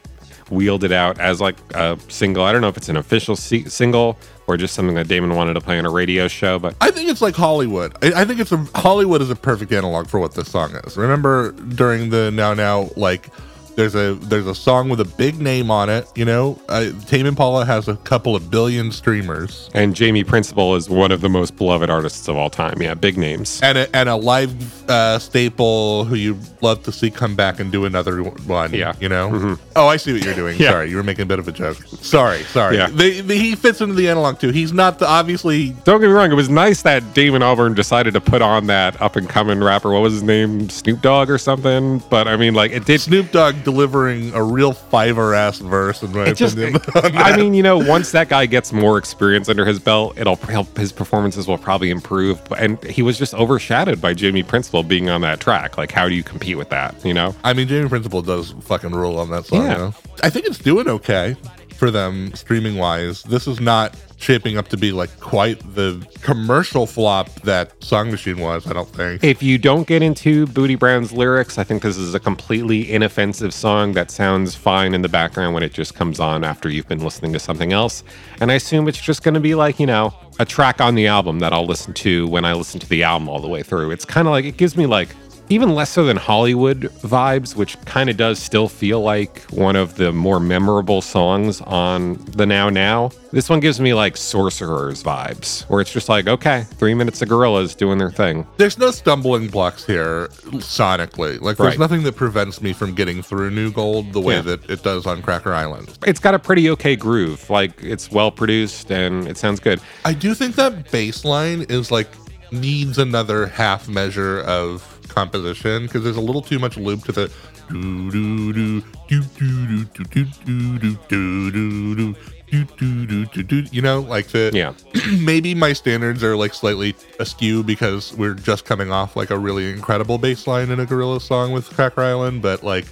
[0.50, 2.44] wheeled it out as like a single.
[2.44, 5.62] I don't know if it's an official single or just something that Damon wanted to
[5.62, 7.94] play on a radio show, but I think it's like Hollywood.
[8.04, 10.98] I, I think it's a Hollywood is a perfect analog for what this song is.
[10.98, 13.30] Remember during the now now like
[13.76, 16.08] there's a there's a song with a big name on it.
[16.16, 20.90] You know, uh, Tame Impala has a couple of billion streamers and Jamie Principle is
[20.90, 22.82] one of the most beloved artists of all time.
[22.82, 23.60] Yeah, big names.
[23.64, 27.72] and a, and a live uh, staple who you love to see come back and
[27.72, 28.74] do another one.
[28.74, 28.94] Yeah.
[29.00, 29.58] you know.
[29.76, 30.50] Oh, I see what you're doing.
[30.60, 30.72] Yeah.
[30.72, 31.78] Sorry, you were making a bit of a joke.
[32.02, 32.76] Sorry, sorry.
[32.78, 32.88] Yeah.
[32.90, 34.50] They, they- he fits into the analog too.
[34.50, 35.70] He's not the obviously.
[35.86, 39.00] Don't get me wrong, it was nice that Damon Albarn decided to put on that
[39.02, 39.92] up and coming rapper.
[39.92, 40.70] What was his name?
[40.70, 42.00] Snoop Dogg or something?
[42.10, 46.12] But I mean, like, it did Snoop Dogg delivering a real fiver ass verse in
[46.12, 46.76] my it opinion.
[46.96, 50.36] on i mean you know once that guy gets more experience under his belt it'll
[50.36, 55.10] help his performances will probably improve and he was just overshadowed by jamie principle being
[55.10, 57.90] on that track like how do you compete with that you know I mean, Jamie
[57.90, 59.64] Principle does fucking rule on that song.
[59.64, 59.72] Yeah.
[59.72, 59.94] You know?
[60.24, 61.36] I think it's doing okay
[61.76, 63.24] for them streaming wise.
[63.24, 68.38] This is not shaping up to be like quite the commercial flop that Song Machine
[68.40, 69.24] was, I don't think.
[69.24, 73.54] If you don't get into Booty Brown's lyrics, I think this is a completely inoffensive
[73.54, 77.04] song that sounds fine in the background when it just comes on after you've been
[77.04, 78.04] listening to something else.
[78.42, 81.08] And I assume it's just going to be like, you know, a track on the
[81.08, 83.92] album that I'll listen to when I listen to the album all the way through.
[83.92, 85.10] It's kind of like, it gives me like,
[85.50, 89.96] even less so than Hollywood vibes, which kind of does still feel like one of
[89.96, 93.10] the more memorable songs on the Now Now.
[93.32, 97.30] This one gives me like Sorcerers vibes, where it's just like, okay, three minutes of
[97.30, 98.46] Gorillaz doing their thing.
[98.58, 100.28] There's no stumbling blocks here
[100.70, 101.40] sonically.
[101.42, 101.80] Like there's Right.
[101.80, 104.42] nothing that prevents me from getting through New Gold the way Yeah.
[104.42, 105.90] that it does on Cracker Island.
[106.06, 107.50] It's got a pretty okay groove.
[107.50, 109.80] Like it's well produced and it sounds good.
[110.06, 112.08] I do think that bass line is like
[112.52, 114.84] needs another half measure of
[115.20, 117.30] composition because there's a little too much loop to the
[117.70, 122.16] do do do do do do do do do do do do
[122.52, 124.74] do do do do do you know like the Yeah.
[125.20, 129.70] maybe my standards are like slightly askew because we're just coming off like a really
[129.72, 132.86] incredible bass line in a gorilla song with Cracker Island, but like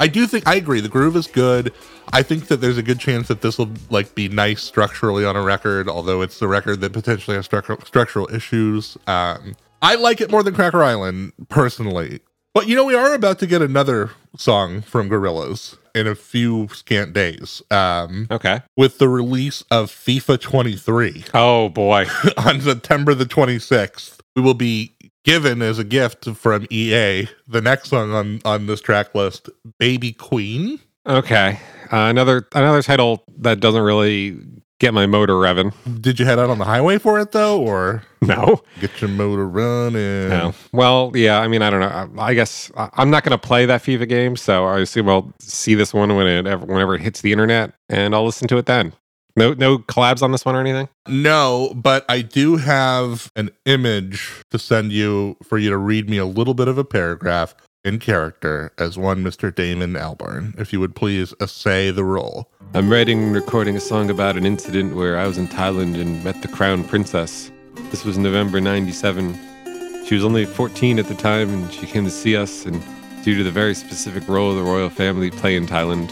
[0.00, 1.72] I do think I agree the groove is good.
[2.12, 5.36] I think that there's a good chance that this will like be nice structurally on
[5.36, 8.96] a record, although it's the record that potentially has structural structural issues.
[9.06, 12.20] Um, I like it more than Cracker Island personally,
[12.54, 16.68] but you know we are about to get another song from Gorillaz in a few
[16.72, 17.62] scant days.
[17.70, 18.60] Um, Okay.
[18.76, 22.06] with the release of FIFA 23 Oh boy.
[22.36, 27.90] on September the 26th, we will be given as a gift from EA the next
[27.90, 30.80] song on on this track list, Baby Queen.
[31.06, 31.58] Okay.
[31.92, 34.38] Uh, another another title that doesn't really
[34.80, 35.72] get my motor revving.
[36.00, 38.62] Did you head out on the highway for it though, or No.
[38.80, 40.28] get your motor running?
[40.28, 40.54] No.
[40.72, 41.38] Well, yeah.
[41.40, 41.86] I mean, I don't know.
[42.20, 45.08] I I guess I- I'm not going to play that FIFA game, so I assume
[45.08, 48.48] I'll see this one when it ever, whenever it hits the internet, and I'll listen
[48.48, 48.92] to it then.
[49.36, 50.88] No, no collabs on this one or anything.
[51.06, 56.18] No, but I do have an image to send you for you to read me
[56.18, 59.54] a little bit of a paragraph in character as one Mr.
[59.54, 60.58] Damon Albarn.
[60.58, 62.50] If you would please essay the role.
[62.74, 66.22] I'm writing and recording a song about an incident where I was in Thailand and
[66.24, 67.50] met the crown princess.
[67.90, 70.04] This was November 97.
[70.06, 72.82] She was only 14 at the time and she came to see us and
[73.22, 76.10] due to the very specific role the royal family play in Thailand,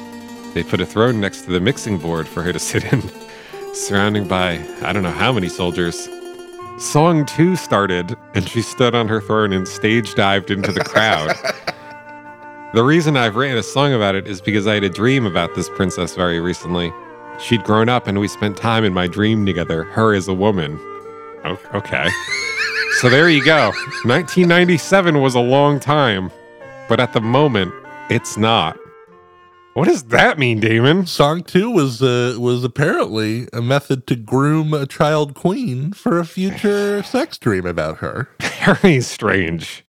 [0.54, 3.02] they put a throne next to the mixing board for her to sit in,
[3.74, 6.08] surrounded by I don't know how many soldiers.
[6.78, 11.34] Song 2 started and she stood on her throne and stage dived into the crowd.
[12.74, 15.54] The reason I've written a song about it is because I had a dream about
[15.54, 16.92] this princess very recently.
[17.38, 20.78] She'd grown up and we spent time in my dream together, her as a woman.
[21.72, 22.08] Okay.
[23.00, 23.68] so there you go.
[24.04, 26.30] 1997 was a long time,
[26.86, 27.72] but at the moment,
[28.10, 28.76] it's not.
[29.76, 31.04] What does that mean, Damon?
[31.04, 36.24] Song two was uh, was apparently a method to groom a child queen for a
[36.24, 38.30] future sex dream about her.
[38.64, 39.84] Very strange.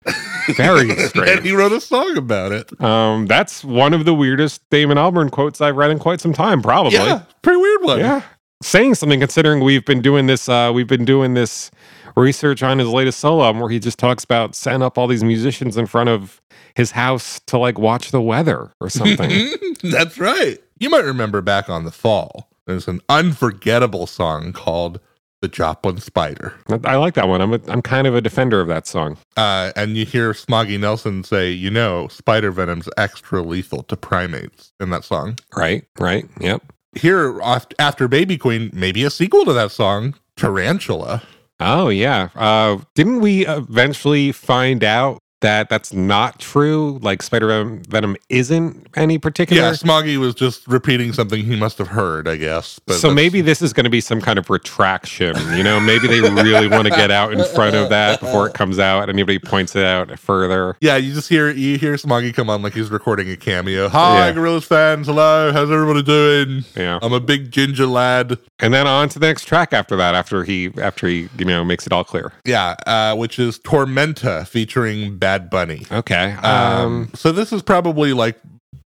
[0.56, 1.30] Very strange.
[1.30, 2.82] and he wrote a song about it.
[2.82, 6.64] Um, that's one of the weirdest Damon Albarn quotes I've read in quite some time,
[6.64, 6.94] probably.
[6.94, 8.00] Yeah, pretty weird one.
[8.00, 8.24] Yeah.
[8.64, 11.70] Saying something considering we've been doing this uh we've been doing this
[12.16, 15.24] research on his latest solo album where he just talks about setting up all these
[15.24, 16.42] musicians in front of
[16.76, 19.50] his house to like watch the weather or something.
[19.84, 20.58] That's right.
[20.80, 22.50] You might remember back on the fall.
[22.68, 25.00] There's an unforgettable song called
[25.42, 27.40] "The Joplin Spider," I like that one.
[27.42, 29.18] I'm a, I'm kind of a defender of that song.
[29.38, 34.74] uh, and you hear Smoggy Nelson say, "You know, spider venom's extra lethal to primates."
[34.80, 35.86] In that song, Right?
[36.00, 36.26] Right?
[36.40, 36.64] Yep.
[36.96, 37.40] here
[37.78, 41.22] after Baby Queen, maybe a sequel to that song, Tarantula.
[41.60, 42.30] Oh yeah.
[42.36, 47.00] Uh didn't we eventually find out that that's not true?
[47.02, 51.78] Like Spider Venom, Venom isn't any particular Yeah, Smoggy was just repeating something he must
[51.78, 52.80] have heard, I guess.
[52.86, 55.36] But so maybe this is going to be some kind of retraction.
[55.56, 58.54] You know, maybe they really want to get out in front of that before it
[58.54, 59.04] comes out.
[59.04, 60.76] and Anybody points it out further.
[60.82, 63.88] Yeah, you just hear you hear Smoggy come on like he's recording a cameo.
[63.90, 64.34] Hi, Yeah.
[64.34, 65.08] Gorillaz fans.
[65.08, 66.66] Hello, how's everybody doing?
[66.76, 68.38] Yeah, I'm a big ginger lad.
[68.60, 70.16] and then on to the next track after that.
[70.16, 72.32] After he, after he, you know, makes it all clear.
[72.46, 75.86] Yeah, uh, which is Tormenta featuring Bad Bunny.
[75.92, 76.32] Okay.
[76.34, 77.12] Um, Um.
[77.14, 78.38] so this is probably like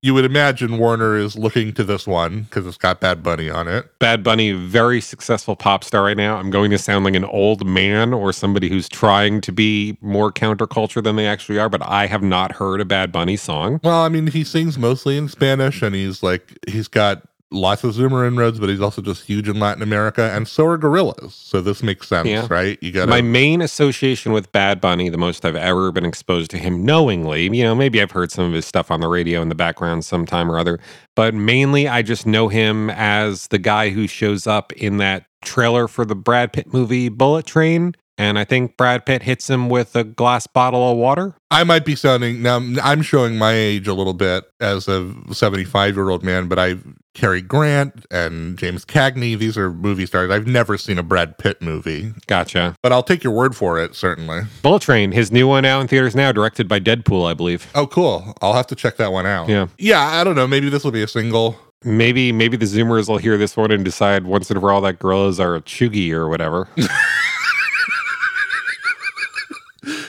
[0.01, 3.67] you would imagine Warner is looking to this one because it's got Bad Bunny on
[3.67, 3.85] it.
[3.99, 6.38] Bad Bunny, very successful pop star right now.
[6.38, 10.31] I'm going to sound like an old man or somebody who's trying to be more
[10.31, 13.81] counterculture than they actually are, but I have not heard a Bad Bunny song.
[13.83, 17.95] Well, I mean, he sings mostly in Spanish, and he's like he's got lots of
[17.95, 21.31] Zoomer inroads, but he's also just huge in Latin America, and so are Gorillaz.
[21.31, 22.45] So this makes sense, Yeah.
[22.49, 22.77] right?
[22.81, 26.57] You got My main association with Bad Bunny, the most I've ever been exposed to
[26.57, 29.49] him knowingly, you know, maybe I've heard some of his stuff on the radio in
[29.49, 30.79] the background sometime or other,
[31.15, 35.88] but mainly I just know him as the guy who shows up in that trailer
[35.88, 37.95] for the Brad Pitt movie Bullet Train.
[38.19, 41.36] And I think Brad Pitt hits him with a glass bottle of water.
[41.51, 42.58] I might be sounding now.
[42.84, 46.75] I'm showing my age a little bit as a 75 year old man, but I
[47.13, 49.38] Cary Grant and James Cagney.
[49.39, 50.32] These are movie stars.
[50.32, 52.75] I've never seen a Brad Pitt movie, Gotcha.
[52.84, 53.95] but I'll take your word for it.
[53.95, 54.41] Certainly.
[54.63, 57.67] Bullet Train, his new one out in theaters now, directed by Deadpool, I believe.
[57.73, 58.34] Oh, cool.
[58.41, 59.47] I'll have to check that one out.
[59.47, 59.67] Yeah.
[59.77, 60.01] Yeah.
[60.01, 60.45] I don't know.
[60.47, 61.58] Maybe this will be a single.
[61.86, 64.99] Maybe maybe the Zoomers will hear this one and decide once and for all that
[64.99, 66.67] Gorillaz are a chuggy or whatever.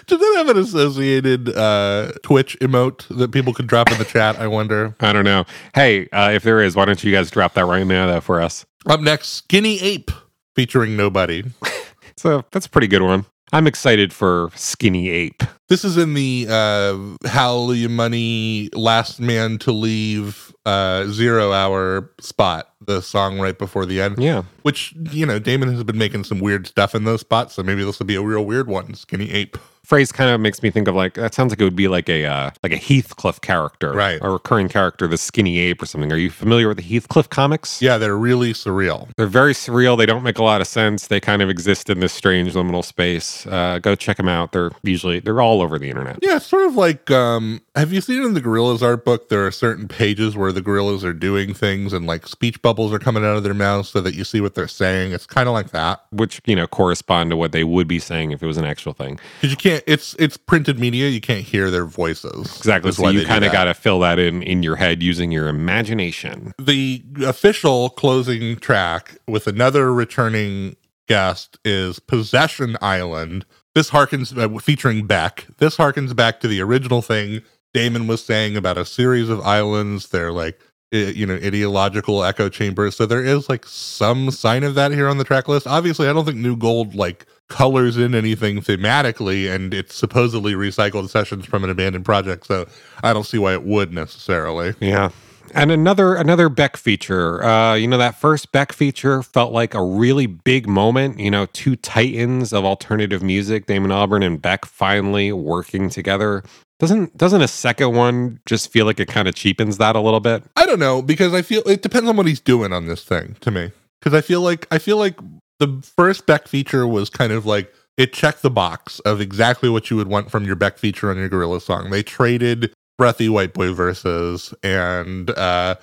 [0.06, 4.36] Does that have an associated uh, Twitch emote that people could drop in the chat?
[4.38, 4.94] I wonder.
[5.00, 5.44] I don't know.
[5.74, 8.40] Hey, uh, if there is, why don't you guys drop that right now though for
[8.40, 8.64] us?
[8.86, 10.10] Up next, Skinny Ape
[10.56, 11.44] featuring Nobody.
[12.16, 13.24] So that's a pretty good one.
[13.50, 15.42] I'm excited for Skinny Ape.
[15.70, 22.74] This is in the uh, Hallelujah Money Last Man to Leave uh, Zero Hour spot,
[22.84, 24.42] the song right before the end, Yeah.
[24.64, 27.54] which, you know, Damon has been making some weird stuff in those spots.
[27.54, 28.92] So maybe this will be a real weird one.
[28.92, 29.56] Skinny Ape.
[29.84, 32.08] Phrase kind of makes me think of like that sounds like it would be like
[32.08, 34.18] a uh, like a Heathcliff character, Right.
[34.22, 36.12] A recurring character, the Skinny Ape or something.
[36.12, 37.82] Are you familiar with the Heathcliff comics?
[37.82, 39.08] Yeah, they're really surreal.
[39.16, 39.98] They're very surreal.
[39.98, 41.08] They don't make a lot of sense.
[41.08, 43.46] They kind of exist in this strange liminal space.
[43.46, 44.52] Uh, go check them out.
[44.52, 46.18] They're usually they're all over the internet.
[46.22, 49.44] Yeah, it's sort of like um have you seen in the Gorillaz art book there
[49.46, 53.24] are certain pages where the gorillas are doing things and like speech bubbles are coming
[53.24, 55.12] out of their mouths so that you see what they're saying.
[55.12, 56.04] It's kind of like that.
[56.10, 58.92] which you know correspond to what they would be saying if it was an actual
[58.92, 59.18] thing.
[59.40, 62.56] Cuz you can't it's it's printed media, you can't hear their voices.
[62.56, 62.92] Exactly.
[62.92, 66.52] So you kind of got to fill that in in your head using your imagination.
[66.58, 70.76] the official closing track with another returning
[71.08, 73.44] guest is Possession Island.
[73.74, 75.46] This harkens uh, featuring Beck.
[75.58, 80.08] This harkens back to the original thing Damon was saying about a series of islands.
[80.08, 80.60] They're like
[80.92, 82.96] you know ideological echo chambers.
[82.96, 85.66] So there is like some sign of that here on the track list.
[85.66, 91.10] Obviously, I don't think New Gold like colors in anything thematically and it's supposedly recycled
[91.10, 92.66] sessions from an abandoned project so
[93.02, 95.10] i don't see why it would necessarily Yeah.
[95.52, 97.42] And another another Beck feature.
[97.42, 101.18] Uh, you know that first Beck feature felt like a really big moment.
[101.18, 106.44] You know, two titans of alternative music, Damon Albarn and Beck, finally working together.
[106.78, 110.20] Doesn't doesn't a second one just feel like it kind of cheapens that a little
[110.20, 110.44] bit?
[110.54, 113.34] I don't know because I feel it depends on what he's doing on this thing
[113.40, 113.72] to me.
[113.98, 115.18] Because I feel like I feel like
[115.60, 119.90] the first Beck feature was kind of like it checked the box of exactly what
[119.90, 121.90] you would want from your Beck feature on your Gorillaz song.
[121.90, 125.76] They traded breathy white boy verses and uh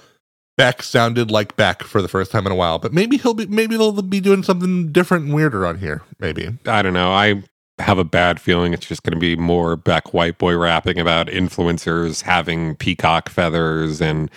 [0.58, 2.80] Beck sounded like Beck for the first time in a while.
[2.80, 6.02] But maybe he'll be maybe they'll be doing something different and weirder on here.
[6.20, 6.50] Maybe.
[6.66, 7.12] I don't know.
[7.12, 7.44] I
[7.80, 11.28] have a bad feeling it's just going to be more Beck White Boy rapping about
[11.28, 14.32] influencers having peacock feathers and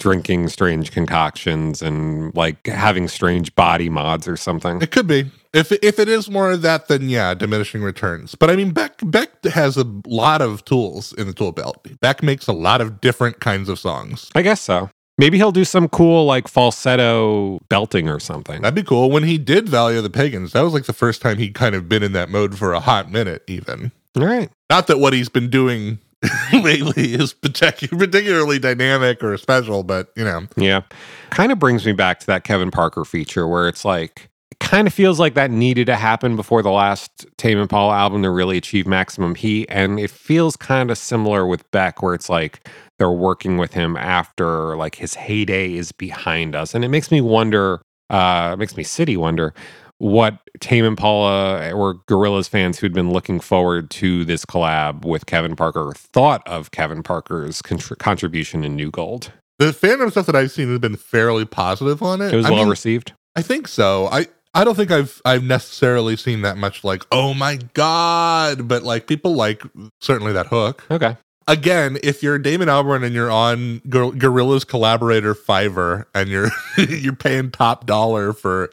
[0.00, 4.82] drinking strange concoctions and like having strange body mods or something.
[4.82, 5.30] It could be.
[5.52, 8.34] If if it is more of that, then yeah, diminishing returns.
[8.34, 11.86] But I mean, Beck Beck has a lot of tools in the tool belt.
[12.00, 14.30] Beck makes a lot of different kinds of songs.
[14.34, 14.90] I guess so.
[15.18, 18.62] Maybe he'll do some cool like falsetto belting or something.
[18.62, 19.10] That'd be cool.
[19.10, 21.74] When he did Valley of the Pagans, that was like the first time he'd kind
[21.74, 23.92] of been in that mode for a hot minute, even.
[24.16, 24.50] All right.
[24.70, 25.98] Not that what he's been doing
[26.52, 30.82] lately is particularly dynamic or special, but you know, Yeah.
[31.30, 34.86] Kind of brings me back to that Kevin Parker feature where it's like, it kind
[34.86, 38.58] of feels like that needed to happen before the last Tame Impala album to really
[38.58, 39.66] achieve maximum heat.
[39.70, 43.96] And it feels kind of similar with Beck, where it's like they're working with him
[43.96, 46.74] after like his heyday is behind us.
[46.74, 47.80] And it makes me wonder,
[48.10, 49.54] uh, it makes me city wonder
[50.00, 55.54] what Tame Impala or Gorillaz fans who'd been looking forward to this collab with Kevin
[55.54, 59.30] Parker thought of Kevin Parker's contr- contribution in New Gold.
[59.58, 62.32] the fandom stuff that I've seen has been fairly positive on it.
[62.32, 63.12] It was I well mean, received.
[63.36, 64.06] I think so.
[64.10, 68.82] I I don't think I've I've necessarily seen that much like oh my god, but
[68.82, 69.62] like people like
[70.00, 70.82] certainly that hook.
[70.90, 71.16] Okay.
[71.46, 77.14] Again, if you're Damon Albarn and you're on Gor- Gorillaz collaborator Fiverr and you're you're
[77.14, 78.70] paying top dollar for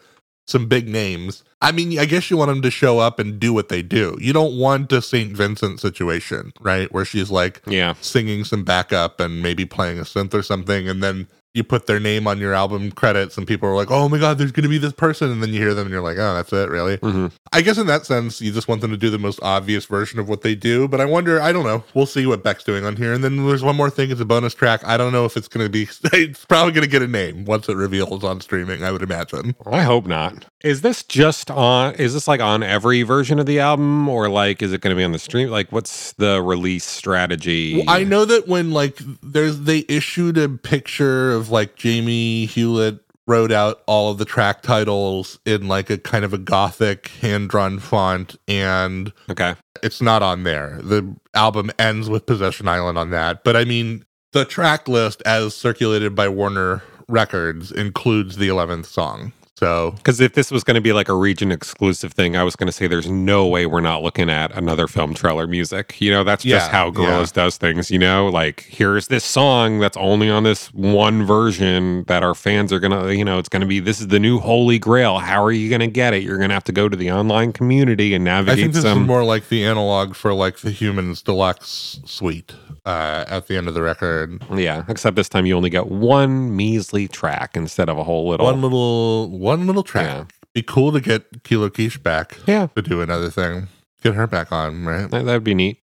[0.47, 3.51] some big names, I mean, I guess you want them to show up and do
[3.53, 4.17] what they do.
[4.21, 5.35] You don't want a St.
[5.35, 7.95] Vincent situation, right, where she's like Yeah.
[7.99, 11.99] singing some backup and maybe playing a synth or something and then you put their
[11.99, 14.69] name on your album credits and people are like oh my god there's going to
[14.69, 16.97] be this person and then you hear them and you're like oh that's it really
[16.97, 19.85] hmm i guess in that sense you just want them to do the most obvious
[19.85, 22.63] version of what they do but i wonder i don't know we'll see what beck's
[22.63, 25.11] doing on here and then there's one more thing it's a bonus track i don't
[25.11, 27.75] know if it's going to be it's probably going to get a name once it
[27.75, 30.45] reveals on streaming i would imagine I hope not.
[30.63, 31.95] Is this just on?
[31.95, 34.97] Is this like on every version of the album, or like is it going to
[34.97, 35.49] be on the stream?
[35.49, 37.77] Like, what's the release strategy?
[37.77, 42.99] Well, I know that when like there's they issued a picture of like Jamie Hewlett
[43.27, 47.49] wrote out all of the track titles in like a kind of a gothic hand
[47.49, 49.55] drawn font, and Okay.
[49.83, 50.79] it's not on there.
[50.81, 53.43] The album ends with Possession Island on that.
[53.43, 59.33] But I mean, the track list as circulated by Warner Records includes the 11th song.
[59.57, 62.55] So Because if this was going to be like a region exclusive thing, I was
[62.55, 65.99] going to say there's no way we're not looking at another film trailer music.
[65.99, 67.89] You know, that's just Yeah, how Gorillaz does things.
[67.89, 72.71] You know, like here's this song that's only on this one version that our fans
[72.71, 75.17] are going to, you know, it's going to be this is the new Holy Grail.
[75.17, 76.21] How are you going to get it?
[76.21, 78.59] You're going to have to go to the online community and navigate.
[78.59, 79.01] I think this some.
[79.01, 82.53] is more like the analog for like the Humanz Deluxe suite
[82.85, 84.39] uh, at the end of the record.
[84.53, 88.45] yeah, except this time you only get one measly track instead of a whole little.
[88.45, 90.05] One little one little track.
[90.05, 90.25] Yeah.
[90.53, 93.69] Be cool to get Kali Uchis back yeah, to do another thing.
[94.03, 95.09] Get her back on, right?
[95.09, 95.79] that would be neat,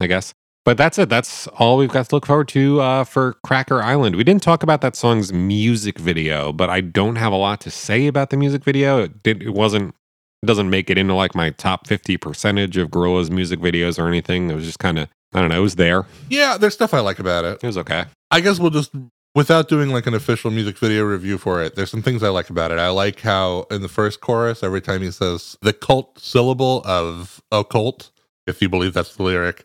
[0.00, 0.32] I guess.
[0.64, 1.08] But that's it.
[1.08, 4.16] That's all we've got to look forward to uh, for Cracker Island.
[4.16, 7.70] We didn't talk about that song's music video, but I don't have a lot to
[7.70, 9.02] say about the music video.
[9.02, 9.42] It did.
[9.42, 9.94] It wasn't.
[10.42, 14.06] It doesn't make it into like my top fifty percentage of Gorillaz music videos or
[14.06, 14.50] anything.
[14.50, 15.08] It was just kind of.
[15.32, 15.58] I don't know.
[15.58, 16.06] It was there.
[16.28, 17.60] Yeah, there's stuff I like about it.
[17.62, 18.04] It was okay.
[18.30, 18.90] I guess we'll just
[19.38, 22.50] without doing like an official music video review for it, there's some things I like
[22.50, 22.80] about it.
[22.80, 27.40] I like how in the first chorus, every time he says the cult syllable of
[27.52, 28.10] occult,
[28.48, 29.64] if you believe that's the lyric,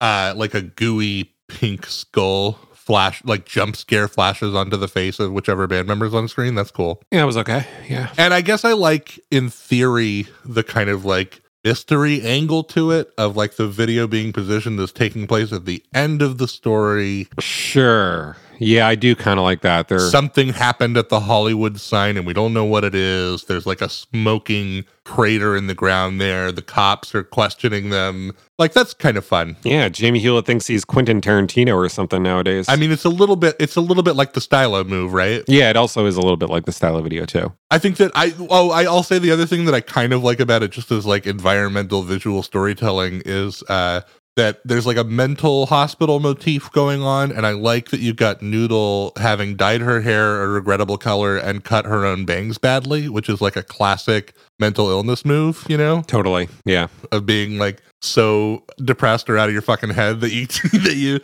[0.00, 5.32] uh, like a gooey pink skull flash, like jump scare flashes onto the face of
[5.32, 6.54] whichever band member's on screen.
[6.54, 7.02] That's cool.
[7.10, 7.66] Yeah, it was okay.
[7.90, 8.10] Yeah.
[8.16, 13.12] And I guess I like, in theory, the kind of like mystery angle to it
[13.18, 17.28] of like the video being positioned as taking place at the end of the story
[17.38, 18.38] Sure.
[18.60, 19.88] Yeah, I do kind of like that.
[19.88, 19.98] There.
[19.98, 23.44] something happened at the Hollywood sign and we don't know what it is.
[23.44, 26.52] There's like a smoking crater in the ground there.
[26.52, 28.32] The cops are questioning them.
[28.58, 29.56] Like that's kind of fun.
[29.62, 32.68] yeah, Jamie Hewlett thinks he's Quentin Tarantino or something nowadays.
[32.68, 35.42] I mean, it's a little bit it's a little bit like the stylo move, right?
[35.48, 37.52] yeah, it also is a little bit like the style of video too.
[37.70, 40.22] I think that I oh I, I'll say the other thing that I kind of
[40.22, 44.02] like about it just as like environmental visual storytelling is uh
[44.40, 48.40] that there's like a mental hospital motif going on and I like that you've got
[48.40, 53.28] Noodle having dyed her hair a regrettable color and cut her own bangs badly, which
[53.28, 56.48] is like a classic mental illness move, you know, Totally.
[56.64, 56.86] Yeah.
[57.12, 60.46] of being like so depressed or out of your fucking head that you
[60.84, 61.20] that you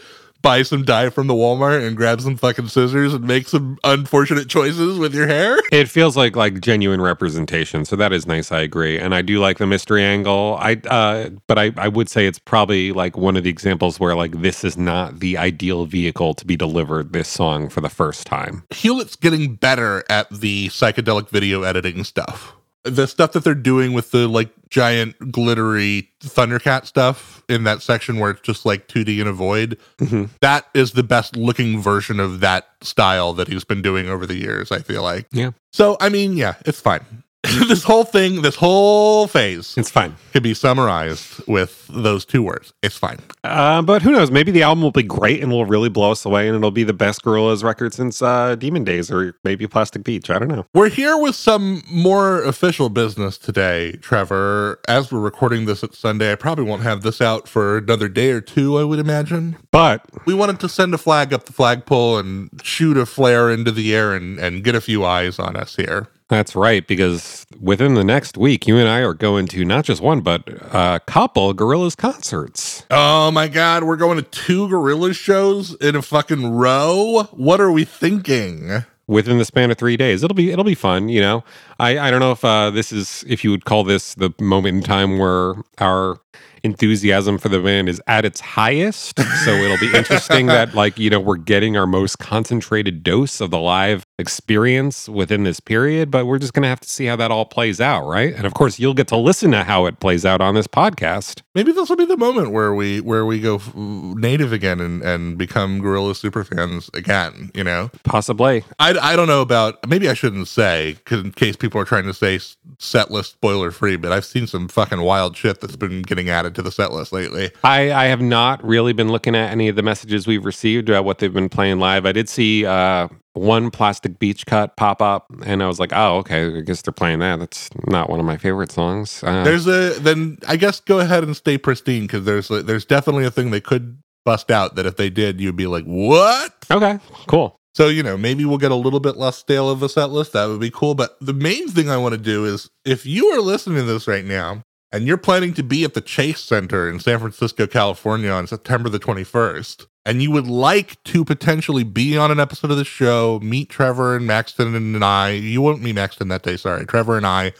[0.47, 4.49] buy some dye from the Walmart and grab some fucking scissors and make some unfortunate
[4.49, 5.59] choices with your hair.
[5.73, 8.53] It feels like like genuine representation, so that is nice.
[8.53, 10.57] I agree, and I do like the mystery angle.
[10.61, 14.15] I, uh, but I, I would say it's probably like one of the examples where
[14.15, 18.27] like this is not the ideal vehicle to be delivered this song for the first
[18.27, 18.65] time.
[18.71, 22.55] Hewlett's getting better at the psychedelic video editing stuff.
[22.87, 28.19] The stuff that they're doing with the like giant glittery Thundercat stuff in that section
[28.19, 30.31] where it's just like 2D in a void, Mhm.
[30.41, 34.35] that is the best looking version of that style that he's been doing over the
[34.37, 35.27] years, I feel like.
[35.33, 35.51] Yeah.
[35.73, 37.03] So, I mean, yeah, it's fine.
[37.69, 42.73] this whole thing, this whole phase It's fine, could be summarized with those two words.
[42.83, 43.19] It's fine.
[43.45, 44.31] uh, but who knows?
[44.31, 46.85] Maybe the album will be great and will really blow us away, and it'll be
[46.85, 50.31] the best Gorillaz record since uh, Demon Days or maybe Plastic Beach.
[50.31, 50.67] I don't know.
[50.75, 54.81] We're here with some more official business today, Trevor.
[54.89, 58.31] As we're recording this at Sunday, I probably won't have this out for another day
[58.31, 59.57] or two, I would imagine.
[59.71, 63.71] But We wanted to send a flag up the flagpole and shoot a flare into
[63.71, 66.09] the air and, and get a few eyes on us here.
[66.29, 70.03] That's right, because within the next week, you and I are going to not just
[70.03, 72.85] one, but a couple Gorillaz concerts.
[72.91, 77.29] Oh my god, we're going to two gorilla shows in a fucking row?
[77.31, 78.85] What are we thinking?
[79.09, 81.09] Within the span of three days, it'll be it'll be fun.
[81.09, 81.45] You know,
[81.79, 84.79] I I don't know if uh, this is if you would call this the moment
[84.79, 86.19] in time where our
[86.67, 89.19] enthusiasm for the band is at its highest.
[89.45, 93.51] So it'll be interesting that like you know we're getting our most concentrated dose of
[93.51, 96.11] the live experience within this period.
[96.11, 98.35] But we're just gonna have to see how that all plays out, right?
[98.35, 101.41] And of course, you'll get to listen to how it plays out on this podcast.
[101.55, 105.03] Maybe this will be the moment where we where we go f- native again and,
[105.03, 107.91] and become gorilla superfans again, you know?
[108.05, 108.65] Possibly.
[108.79, 112.05] I, I don't know about maybe I shouldn't say 'cause in case people are trying
[112.05, 112.41] to say
[112.79, 116.55] set list spoiler free, but I've seen some fucking wild shit that's been getting added
[116.57, 117.51] to the set list lately.
[117.63, 121.05] I, I have not really been looking at any of the messages we've received about
[121.05, 122.05] what they've been playing live.
[122.05, 126.19] I did see uh, one plastic beach cut pop up, and I was like, oh,
[126.19, 127.39] okay, I guess they're playing that.
[127.39, 129.23] That's not one of my favorite songs.
[129.23, 132.85] Uh, There's a then I guess go ahead and stay pristine because there's a, there's
[132.85, 136.53] definitely a thing they could bust out that if they did you'd be like what?
[136.71, 136.99] okay,
[137.29, 137.57] cool.
[137.75, 140.33] So you know maybe we'll get a little bit less stale of a set list.
[140.33, 140.95] That would be cool.
[140.95, 144.09] But the main thing I want to do is if you are listening to this
[144.09, 148.31] right now and you're planning to be at the Chase Center in San Francisco, California
[148.31, 152.77] on September the 21st, and you would like to potentially be on an episode of
[152.77, 156.87] the show, meet Trevor and Maxton and I, you won't meet Maxton that day, sorry,
[156.87, 157.53] Trevor and I,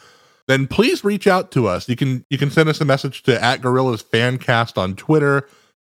[0.49, 1.89] then please reach out to us.
[1.89, 5.49] You can you can send us a message to at Gorillaz Fancast on Twitter.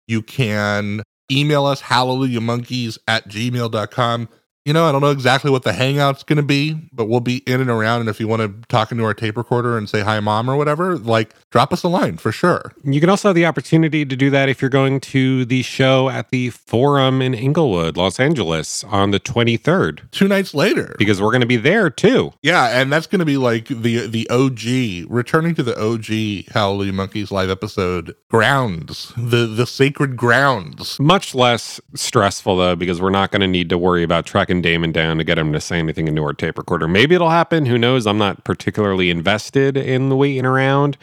[0.06, 4.28] You can email us hallelujahmonkeys at gmail.com
[4.64, 7.38] you know, I don't know exactly what the hangout's going to be, but we'll be
[7.46, 8.00] in and around.
[8.00, 10.56] And if you want to talk into our tape recorder and say hi, mom, or
[10.56, 12.72] whatever, like drop us a line for sure.
[12.82, 16.08] You can also have the opportunity to do that if you're going to the show
[16.08, 20.94] at the Forum in Inglewood, Los Angeles on the 23rd, Two nights later.
[20.98, 22.32] because we're going to be there too.
[22.42, 26.92] Yeah, and that's going to be like the the OG, returning to the OG Hallelujah
[26.94, 30.98] Monkeys live episode grounds, the the sacred grounds.
[30.98, 34.92] Much less stressful though, because we're not going to need to worry about tracking Damon
[34.92, 36.88] down to get him to say anything into our tape recorder.
[36.88, 37.66] Maybe it'll happen.
[37.66, 38.06] Who knows?
[38.06, 40.96] I'm not particularly invested in the waiting around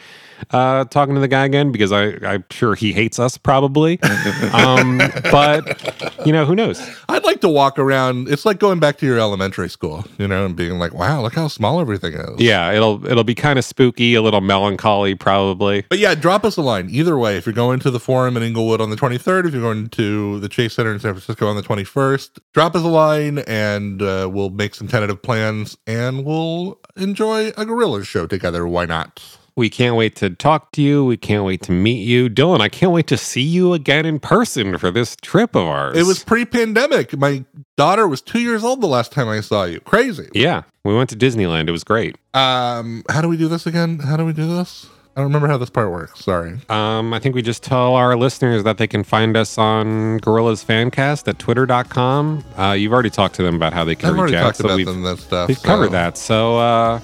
[0.50, 4.00] uh, talking to the guy again because I, I'm sure he hates us probably.
[4.52, 4.98] um,
[5.30, 6.80] but you know, who knows?
[7.08, 8.28] I'd like to walk around.
[8.28, 11.34] It's like going back to your elementary school, you know, and being like, "Wow, look
[11.34, 15.84] how small everything is." Yeah, it'll it'll be kind of spooky, a little melancholy probably.
[15.88, 16.88] But yeah, drop us a line.
[16.90, 19.62] Either way, if you're going to the forum in Inglewood on the 23rd, if you're
[19.62, 23.38] going to the Chase Center in San Francisco on the 21st, drop us a line
[23.40, 28.66] and uh, we'll make some tentative plans and we'll enjoy a gorilla show together.
[28.66, 29.38] Why not?
[29.54, 31.04] We can't wait to talk to you.
[31.04, 32.30] We can't wait to meet you.
[32.30, 35.96] Dylan, I can't wait to see you again in person for this trip of ours.
[35.96, 37.16] It was pre pandemic.
[37.18, 37.44] My
[37.76, 39.80] daughter was two years old the last time I saw you.
[39.80, 40.28] Crazy.
[40.32, 41.68] Yeah, we went to Disneyland.
[41.68, 42.16] It was great.
[42.32, 43.98] Um, how do we do this again?
[43.98, 44.86] How do we do this?
[45.14, 46.24] I don't remember how this part works.
[46.24, 46.58] Sorry.
[46.70, 50.64] Um, I think we just tell our listeners that they can find us on Gorillaz
[50.64, 52.42] Fancast at twitter.com.
[52.56, 54.44] Uh, you've already talked to them about how they can I've already reach out.
[54.46, 55.48] talked So about we've, them, that stuff.
[55.48, 56.16] we've so- covered that.
[56.16, 57.00] So uh,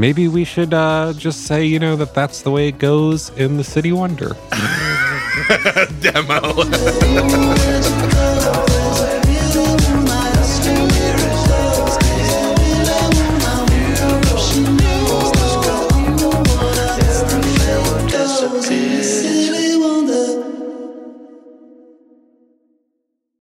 [0.00, 3.58] maybe we should uh, just say, you know, that that's the way it goes in
[3.58, 4.34] the City Wonder.
[6.00, 6.40] Demo.